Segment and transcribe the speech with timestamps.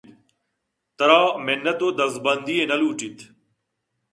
[0.97, 3.17] ترا منّت ءُدزبندی ئے نہ لوٹیت